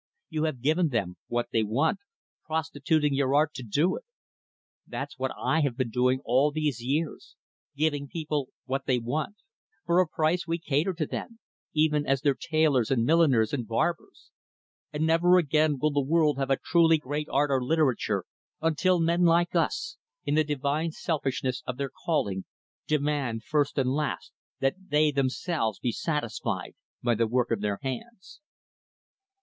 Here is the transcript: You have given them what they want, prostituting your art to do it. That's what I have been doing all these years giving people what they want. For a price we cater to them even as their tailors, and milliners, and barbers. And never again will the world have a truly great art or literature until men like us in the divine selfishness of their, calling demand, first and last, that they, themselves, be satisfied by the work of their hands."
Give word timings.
You 0.29 0.45
have 0.45 0.63
given 0.63 0.89
them 0.89 1.17
what 1.27 1.49
they 1.53 1.61
want, 1.61 1.99
prostituting 2.47 3.13
your 3.13 3.35
art 3.35 3.53
to 3.53 3.61
do 3.61 3.95
it. 3.97 4.03
That's 4.87 5.19
what 5.19 5.29
I 5.39 5.61
have 5.61 5.77
been 5.77 5.91
doing 5.91 6.21
all 6.25 6.49
these 6.51 6.81
years 6.81 7.35
giving 7.77 8.07
people 8.07 8.49
what 8.65 8.87
they 8.87 8.97
want. 8.97 9.35
For 9.85 9.99
a 9.99 10.07
price 10.07 10.47
we 10.47 10.57
cater 10.57 10.93
to 10.95 11.05
them 11.05 11.37
even 11.75 12.07
as 12.07 12.21
their 12.21 12.33
tailors, 12.33 12.89
and 12.89 13.05
milliners, 13.05 13.53
and 13.53 13.67
barbers. 13.67 14.31
And 14.91 15.05
never 15.05 15.37
again 15.37 15.77
will 15.77 15.91
the 15.91 16.01
world 16.01 16.39
have 16.39 16.49
a 16.49 16.57
truly 16.57 16.97
great 16.97 17.27
art 17.29 17.51
or 17.51 17.63
literature 17.63 18.25
until 18.59 18.99
men 18.99 19.21
like 19.25 19.55
us 19.55 19.97
in 20.25 20.33
the 20.33 20.43
divine 20.43 20.89
selfishness 20.89 21.61
of 21.67 21.77
their, 21.77 21.91
calling 22.03 22.45
demand, 22.87 23.43
first 23.43 23.77
and 23.77 23.91
last, 23.93 24.31
that 24.61 24.77
they, 24.89 25.11
themselves, 25.11 25.77
be 25.77 25.91
satisfied 25.91 26.73
by 27.03 27.13
the 27.13 27.27
work 27.27 27.51
of 27.51 27.61
their 27.61 27.77
hands." 27.83 28.41